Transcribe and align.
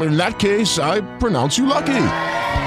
In 0.00 0.16
that 0.16 0.38
case, 0.38 0.78
I 0.78 1.00
pronounce 1.18 1.56
you 1.58 1.66
lucky. 1.66 2.06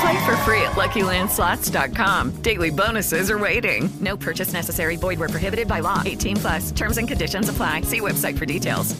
Play 0.00 0.24
for 0.24 0.36
free 0.44 0.62
at 0.62 0.76
LuckyLandSlots.com. 0.76 2.42
Daily 2.42 2.70
bonuses 2.70 3.30
are 3.30 3.38
waiting. 3.38 3.88
No 4.00 4.16
purchase 4.16 4.52
necessary. 4.52 4.96
Void 4.96 5.18
where 5.18 5.28
prohibited 5.28 5.66
by 5.66 5.80
law. 5.80 6.02
18 6.04 6.36
plus. 6.36 6.72
Terms 6.72 6.98
and 6.98 7.08
conditions 7.08 7.48
apply. 7.48 7.82
See 7.82 8.00
website 8.00 8.36
for 8.38 8.46
details. 8.46 8.94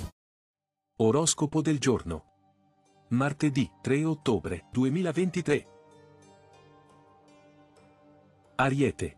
Oroscopo 1.01 1.63
del 1.63 1.79
giorno. 1.79 2.25
Martedì 3.11 3.71
3 3.81 4.05
ottobre 4.05 4.65
2023. 4.73 5.65
Ariete. 8.57 9.17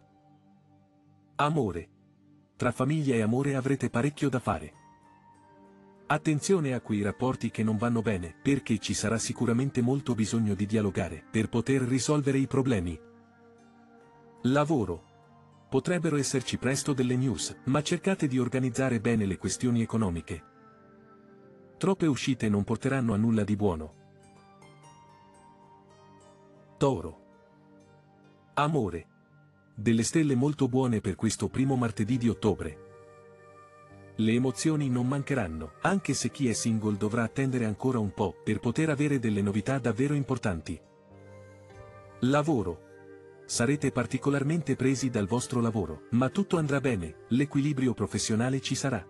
Amore. 1.36 1.88
Tra 2.56 2.70
famiglia 2.70 3.14
e 3.14 3.22
amore 3.22 3.54
avrete 3.54 3.88
parecchio 3.88 4.28
da 4.28 4.38
fare. 4.38 4.79
Attenzione 6.12 6.74
a 6.74 6.80
quei 6.80 7.02
rapporti 7.02 7.52
che 7.52 7.62
non 7.62 7.76
vanno 7.76 8.02
bene, 8.02 8.34
perché 8.42 8.78
ci 8.78 8.94
sarà 8.94 9.16
sicuramente 9.16 9.80
molto 9.80 10.16
bisogno 10.16 10.54
di 10.54 10.66
dialogare 10.66 11.22
per 11.30 11.48
poter 11.48 11.82
risolvere 11.82 12.38
i 12.38 12.48
problemi. 12.48 12.98
Lavoro. 14.42 15.04
Potrebbero 15.68 16.16
esserci 16.16 16.58
presto 16.58 16.94
delle 16.94 17.14
news, 17.14 17.56
ma 17.66 17.80
cercate 17.80 18.26
di 18.26 18.40
organizzare 18.40 18.98
bene 18.98 19.24
le 19.24 19.38
questioni 19.38 19.82
economiche. 19.82 20.42
Troppe 21.76 22.06
uscite 22.06 22.48
non 22.48 22.64
porteranno 22.64 23.14
a 23.14 23.16
nulla 23.16 23.44
di 23.44 23.54
buono. 23.54 23.94
Toro. 26.76 27.20
Amore. 28.54 29.06
Delle 29.76 30.02
stelle 30.02 30.34
molto 30.34 30.66
buone 30.66 31.00
per 31.00 31.14
questo 31.14 31.48
primo 31.48 31.76
martedì 31.76 32.18
di 32.18 32.28
ottobre. 32.28 32.89
Le 34.20 34.32
emozioni 34.32 34.90
non 34.90 35.08
mancheranno, 35.08 35.72
anche 35.80 36.12
se 36.12 36.30
chi 36.30 36.46
è 36.46 36.52
single 36.52 36.98
dovrà 36.98 37.22
attendere 37.22 37.64
ancora 37.64 37.98
un 37.98 38.12
po' 38.12 38.34
per 38.44 38.60
poter 38.60 38.90
avere 38.90 39.18
delle 39.18 39.40
novità 39.40 39.78
davvero 39.78 40.12
importanti. 40.12 40.78
Lavoro. 42.20 42.88
Sarete 43.46 43.90
particolarmente 43.90 44.76
presi 44.76 45.08
dal 45.08 45.26
vostro 45.26 45.62
lavoro, 45.62 46.02
ma 46.10 46.28
tutto 46.28 46.58
andrà 46.58 46.80
bene, 46.80 47.24
l'equilibrio 47.28 47.94
professionale 47.94 48.60
ci 48.60 48.74
sarà. 48.74 49.02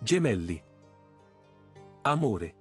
Gemelli. 0.00 0.60
Amore. 2.02 2.54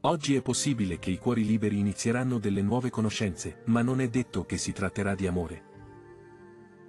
Oggi 0.00 0.34
è 0.34 0.40
possibile 0.40 0.98
che 0.98 1.10
i 1.10 1.18
cuori 1.18 1.44
liberi 1.44 1.78
inizieranno 1.78 2.38
delle 2.38 2.62
nuove 2.62 2.88
conoscenze, 2.88 3.60
ma 3.66 3.82
non 3.82 4.00
è 4.00 4.08
detto 4.08 4.46
che 4.46 4.56
si 4.56 4.72
tratterà 4.72 5.14
di 5.14 5.26
amore. 5.26 5.72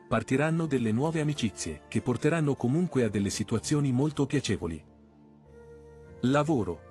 Partiranno 0.08 0.68
delle 0.68 0.92
nuove 0.92 1.20
amicizie, 1.20 1.82
che 1.88 2.02
porteranno 2.02 2.56
comunque 2.56 3.04
a 3.04 3.10
delle 3.10 3.32
situazioni 3.32 3.92
molto 3.92 4.26
piacevoli. 4.26 4.84
Lavoro. 6.22 6.82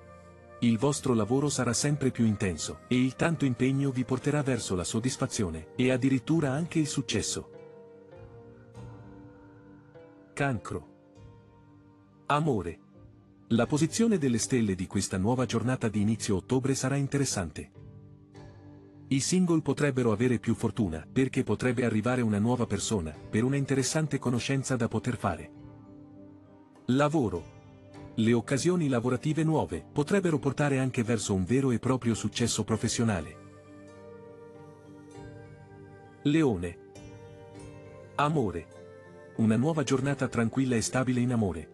Il 0.59 0.77
vostro 0.77 1.13
lavoro 1.13 1.49
sarà 1.49 1.73
sempre 1.73 2.11
più 2.11 2.25
intenso, 2.25 2.79
e 2.87 2.95
il 2.95 3.15
tanto 3.15 3.45
impegno 3.45 3.91
vi 3.91 4.03
porterà 4.03 4.41
verso 4.41 4.75
la 4.75 4.83
soddisfazione, 4.83 5.67
e 5.75 5.91
addirittura 5.91 6.51
anche 6.51 6.79
il 6.79 6.87
successo. 6.87 7.49
Cancro. 10.33 10.93
Amore. 12.25 12.79
La 13.49 13.65
posizione 13.65 14.17
delle 14.17 14.39
stelle 14.39 14.75
di 14.75 14.87
questa 14.87 15.17
nuova 15.17 15.45
giornata 15.45 15.87
di 15.87 16.01
inizio 16.01 16.35
ottobre 16.35 16.75
sarà 16.75 16.95
interessante. 16.95 17.71
I 19.07 19.19
single 19.19 19.61
potrebbero 19.61 20.11
avere 20.11 20.39
più 20.39 20.55
fortuna, 20.55 21.05
perché 21.11 21.43
potrebbe 21.43 21.85
arrivare 21.85 22.21
una 22.21 22.39
nuova 22.39 22.65
persona, 22.65 23.11
per 23.11 23.43
una 23.43 23.55
interessante 23.55 24.17
conoscenza 24.17 24.75
da 24.75 24.87
poter 24.87 25.15
fare. 25.15 25.51
Lavoro. 26.85 27.53
Le 28.15 28.33
occasioni 28.33 28.87
lavorative 28.87 29.43
nuove 29.43 29.85
potrebbero 29.91 30.39
portare 30.39 30.79
anche 30.79 31.03
verso 31.03 31.35
un 31.35 31.43
vero 31.43 31.69
e 31.69 31.77
proprio 31.77 32.15
successo 32.15 32.63
professionale. 32.63 33.43
Leone. 36.23 36.77
Amore. 38.15 38.67
Una 39.35 39.55
nuova 39.55 39.83
giornata 39.83 40.27
tranquilla 40.27 40.75
e 40.75 40.81
stabile 40.81 41.19
in 41.19 41.31
amore. 41.31 41.69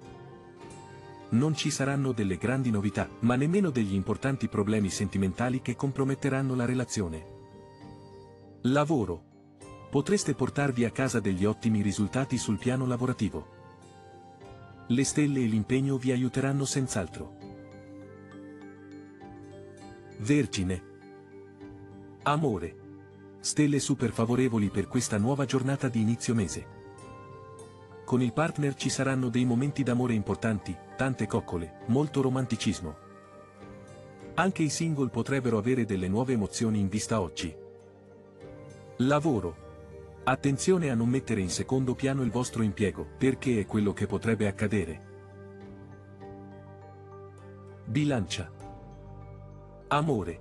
Non 1.32 1.56
ci 1.56 1.72
saranno 1.72 2.12
delle 2.12 2.36
grandi 2.38 2.72
novità, 2.72 3.10
ma 3.20 3.36
nemmeno 3.36 3.70
degli 3.70 3.94
importanti 3.94 4.50
problemi 4.50 4.90
sentimentali 4.90 5.62
che 5.62 5.78
comprometteranno 5.78 6.56
la 6.56 6.66
relazione. 6.66 7.26
Lavoro. 8.64 9.24
Potreste 9.90 10.36
portarvi 10.36 10.84
a 10.84 10.92
casa 10.92 11.22
degli 11.22 11.46
ottimi 11.46 11.82
risultati 11.82 12.38
sul 12.38 12.58
piano 12.58 12.86
lavorativo. 12.86 13.60
Le 14.88 15.04
stelle 15.06 15.40
e 15.40 15.46
l'impegno 15.46 15.98
vi 15.98 16.12
aiuteranno 16.12 16.66
senz'altro. 16.66 17.38
Vergine. 20.18 20.84
Amore. 22.24 22.76
Stelle 23.40 23.80
super 23.80 24.12
favorevoli 24.12 24.70
per 24.70 24.88
questa 24.88 25.18
nuova 25.18 25.46
giornata 25.46 25.88
di 25.88 26.02
inizio 26.02 26.36
mese. 26.36 26.80
Con 28.06 28.22
il 28.22 28.34
partner 28.34 28.76
ci 28.76 28.90
saranno 28.90 29.30
dei 29.30 29.46
momenti 29.46 29.82
d'amore 29.84 30.14
importanti, 30.14 30.76
tante 31.02 31.26
coccole, 31.26 31.80
molto 31.88 32.22
romanticismo. 32.22 32.96
Anche 34.36 34.62
i 34.62 34.70
single 34.70 35.10
potrebbero 35.10 35.58
avere 35.58 35.84
delle 35.84 36.08
nuove 36.08 36.34
emozioni 36.34 36.80
in 36.80 36.90
vista 36.90 37.22
oggi. 37.22 37.52
Lavoro. 38.98 39.56
Attenzione 40.26 40.92
a 40.92 40.94
non 40.94 41.10
mettere 41.10 41.42
in 41.42 41.50
secondo 41.50 41.96
piano 41.96 42.22
il 42.22 42.30
vostro 42.30 42.62
impiego, 42.62 43.04
perché 43.18 43.62
è 43.62 43.66
quello 43.66 43.94
che 43.94 44.06
potrebbe 44.06 44.46
accadere. 44.46 45.02
Bilancia. 47.86 48.52
Amore. 49.88 50.40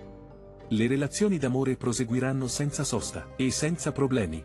Le 0.69 0.87
relazioni 0.87 1.39
d'amore 1.39 1.79
proseguiranno 1.79 2.47
senza 2.47 2.85
sosta 2.85 3.29
e 3.35 3.51
senza 3.51 3.93
problemi. 3.93 4.45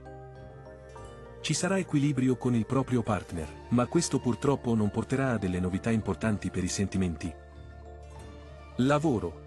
Ci 1.46 1.54
sarà 1.54 1.78
equilibrio 1.78 2.38
con 2.38 2.56
il 2.56 2.66
proprio 2.66 3.04
partner, 3.04 3.48
ma 3.68 3.86
questo 3.86 4.18
purtroppo 4.18 4.74
non 4.74 4.90
porterà 4.90 5.34
a 5.34 5.38
delle 5.38 5.60
novità 5.60 5.92
importanti 5.92 6.50
per 6.50 6.64
i 6.64 6.68
sentimenti. 6.68 7.32
Lavoro. 8.78 9.44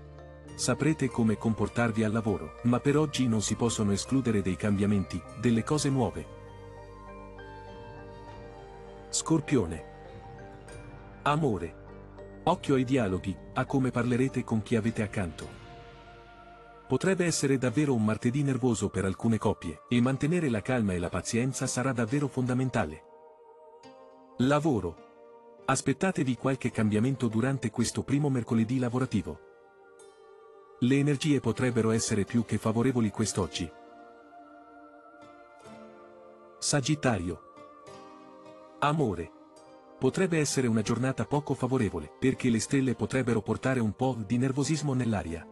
Saprete 0.54 1.08
come 1.08 1.36
comportarvi 1.36 2.04
al 2.04 2.12
lavoro, 2.12 2.60
ma 2.62 2.78
per 2.78 2.96
oggi 2.96 3.26
non 3.26 3.42
si 3.42 3.56
possono 3.56 3.90
escludere 3.90 4.42
dei 4.42 4.54
cambiamenti, 4.54 5.20
delle 5.40 5.64
cose 5.64 5.90
nuove. 5.90 6.26
Scorpione. 9.08 9.84
Amore. 11.22 11.74
Occhio 12.44 12.76
ai 12.76 12.84
dialoghi, 12.84 13.36
a 13.54 13.64
come 13.64 13.90
parlerete 13.90 14.44
con 14.44 14.62
chi 14.62 14.76
avete 14.76 15.02
accanto. 15.02 15.57
Potrebbe 16.88 17.26
essere 17.26 17.58
davvero 17.58 17.92
un 17.92 18.02
martedì 18.02 18.42
nervoso 18.42 18.88
per 18.88 19.04
alcune 19.04 19.36
coppie, 19.36 19.82
e 19.88 20.00
mantenere 20.00 20.48
la 20.48 20.62
calma 20.62 20.94
e 20.94 20.98
la 20.98 21.10
pazienza 21.10 21.66
sarà 21.66 21.92
davvero 21.92 22.28
fondamentale. 22.28 23.02
Lavoro. 24.38 24.96
Aspettatevi 25.66 26.36
qualche 26.36 26.70
cambiamento 26.70 27.28
durante 27.28 27.70
questo 27.70 28.02
primo 28.02 28.30
mercoledì 28.30 28.78
lavorativo. 28.78 29.38
Le 30.78 30.96
energie 30.96 31.40
potrebbero 31.40 31.90
essere 31.90 32.24
più 32.24 32.46
che 32.46 32.56
favorevoli 32.56 33.10
quest'oggi. 33.10 33.70
Sagittario. 36.58 37.42
Amore. 38.78 39.30
Potrebbe 39.98 40.38
essere 40.38 40.66
una 40.66 40.80
giornata 40.80 41.26
poco 41.26 41.52
favorevole, 41.52 42.10
perché 42.18 42.48
le 42.48 42.60
stelle 42.60 42.94
potrebbero 42.94 43.42
portare 43.42 43.80
un 43.80 43.92
po' 43.92 44.16
di 44.24 44.38
nervosismo 44.38 44.94
nell'aria. 44.94 45.46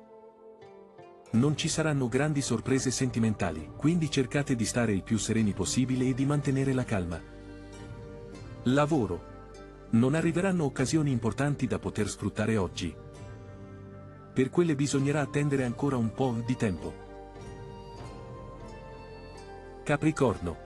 Non 1.37 1.55
ci 1.55 1.69
saranno 1.69 2.09
grandi 2.09 2.41
sorprese 2.41 2.91
sentimentali, 2.91 3.71
quindi 3.77 4.11
cercate 4.11 4.57
di 4.57 4.65
stare 4.65 4.93
il 4.93 5.03
più 5.03 5.19
sereni 5.19 5.53
possibile 5.53 6.07
e 6.07 6.15
di 6.15 6.25
mantenere 6.25 6.73
la 6.73 6.85
calma. 6.85 7.21
Lavoro. 8.63 9.35
Non 9.91 10.15
arriveranno 10.15 10.65
occasioni 10.65 11.11
importanti 11.11 11.67
da 11.67 11.79
poter 11.79 12.09
sfruttare 12.09 12.57
oggi. 12.57 12.95
Per 14.33 14.49
quelle 14.49 14.75
bisognerà 14.75 15.21
attendere 15.21 15.65
ancora 15.65 15.99
un 15.99 16.11
po' 16.15 16.43
di 16.45 16.57
tempo. 16.57 16.95
Capricorno. 19.85 20.57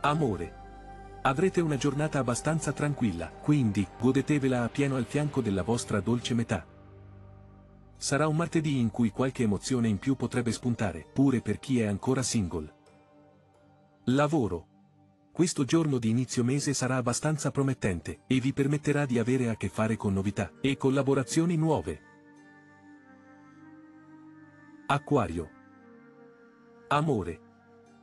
Amore. 0.00 0.54
Avrete 1.22 1.60
una 1.60 1.76
giornata 1.76 2.18
abbastanza 2.18 2.72
tranquilla, 2.72 3.28
quindi 3.28 3.86
godetevela 4.00 4.64
a 4.64 4.68
pieno 4.68 4.96
al 4.96 5.04
fianco 5.04 5.40
della 5.40 5.62
vostra 5.62 6.00
dolce 6.00 6.34
metà. 6.34 6.66
Sarà 8.00 8.28
un 8.28 8.36
martedì 8.36 8.78
in 8.78 8.92
cui 8.92 9.10
qualche 9.10 9.42
emozione 9.42 9.88
in 9.88 9.98
più 9.98 10.14
potrebbe 10.14 10.52
spuntare, 10.52 11.04
pure 11.12 11.40
per 11.40 11.58
chi 11.58 11.80
è 11.80 11.86
ancora 11.86 12.22
single. 12.22 12.72
Lavoro. 14.04 14.66
Questo 15.32 15.64
giorno 15.64 15.98
di 15.98 16.08
inizio 16.08 16.44
mese 16.44 16.74
sarà 16.74 16.96
abbastanza 16.96 17.50
promettente 17.50 18.20
e 18.28 18.38
vi 18.38 18.52
permetterà 18.52 19.04
di 19.04 19.18
avere 19.18 19.48
a 19.48 19.56
che 19.56 19.68
fare 19.68 19.96
con 19.96 20.12
novità 20.12 20.52
e 20.60 20.76
collaborazioni 20.76 21.56
nuove. 21.56 22.00
Acquario. 24.86 25.50
Amore. 26.88 27.40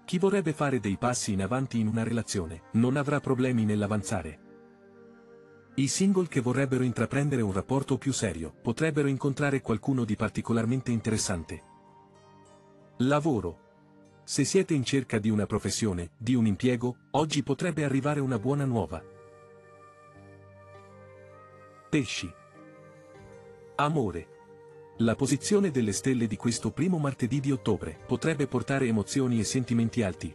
Chi 0.04 0.20
vorrebbe 0.20 0.52
fare 0.52 0.82
dei 0.82 0.98
passi 0.98 1.32
in 1.32 1.42
avanti 1.42 1.80
in 1.80 1.88
una 1.88 2.04
relazione 2.04 2.64
non 2.74 2.98
avrà 2.98 3.22
problemi 3.22 3.64
nell'avanzare. 3.64 4.45
I 5.78 5.88
single 5.90 6.30
che 6.30 6.40
vorrebbero 6.40 6.84
intraprendere 6.84 7.42
un 7.42 7.52
rapporto 7.52 7.98
più 7.98 8.14
serio 8.14 8.54
potrebbero 8.62 9.10
incontrare 9.10 9.60
qualcuno 9.60 10.06
di 10.06 10.16
particolarmente 10.16 10.92
interessante. 10.92 11.64
Lavoro. 13.00 13.64
Se 14.24 14.46
siete 14.46 14.74
in 14.74 14.86
cerca 14.86 15.20
di 15.20 15.30
una 15.30 15.46
professione, 15.46 16.12
di 16.18 16.34
un 16.34 16.46
impiego, 16.46 16.96
oggi 17.12 17.44
potrebbe 17.44 17.84
arrivare 17.84 18.22
una 18.22 18.40
buona 18.40 18.64
nuova. 18.64 19.04
Pesci. 21.90 22.34
Amore. 23.76 24.28
La 25.00 25.16
posizione 25.16 25.72
delle 25.72 25.92
stelle 25.92 26.26
di 26.26 26.38
questo 26.38 26.72
primo 26.72 27.00
martedì 27.00 27.42
di 27.42 27.52
ottobre 27.52 28.00
potrebbe 28.08 28.48
portare 28.48 28.88
emozioni 28.88 29.42
e 29.42 29.44
sentimenti 29.44 30.04
alti. 30.04 30.34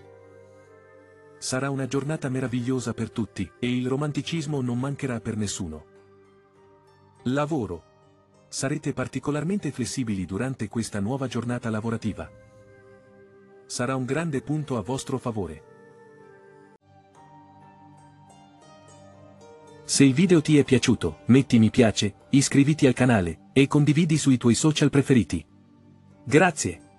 Sarà 1.43 1.71
una 1.71 1.87
giornata 1.87 2.29
meravigliosa 2.29 2.93
per 2.93 3.11
tutti, 3.11 3.51
e 3.59 3.75
il 3.75 3.89
romanticismo 3.89 4.61
non 4.61 4.79
mancherà 4.79 5.21
per 5.21 5.39
nessuno. 5.39 5.85
Lavoro. 7.23 7.85
Sarete 8.49 8.93
particolarmente 8.93 9.71
flessibili 9.71 10.27
durante 10.27 10.69
questa 10.69 11.01
nuova 11.01 11.29
giornata 11.29 11.71
lavorativa. 11.71 12.31
Sarà 13.65 13.97
un 13.97 14.05
grande 14.05 14.43
punto 14.43 14.77
a 14.77 14.83
vostro 14.83 15.17
favore. 15.17 15.63
Se 19.85 20.05
il 20.05 20.13
video 20.13 20.43
ti 20.43 20.59
è 20.59 20.63
piaciuto, 20.63 21.21
metti 21.29 21.59
mi 21.59 21.71
piace, 21.71 22.27
iscriviti 22.31 22.87
al 22.87 22.93
canale, 22.93 23.49
e 23.55 23.67
condividi 23.67 24.19
sui 24.19 24.37
tuoi 24.37 24.55
social 24.55 24.91
preferiti. 24.91 25.43
Grazie! 26.23 26.90